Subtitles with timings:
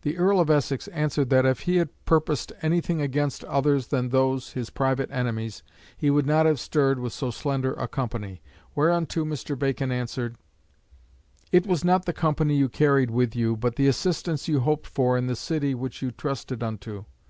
[0.00, 4.54] "The Earl of Essex answered that if he had purposed anything against others than those
[4.54, 5.62] his private enemies,
[5.98, 8.40] he would not have stirred with so slender a company.
[8.74, 9.54] Whereunto Mr.
[9.58, 10.36] Bacon answered:
[11.52, 15.14] "'It was not the company you carried with you but the assistance you hoped for
[15.18, 17.04] in the City which you trusted unto.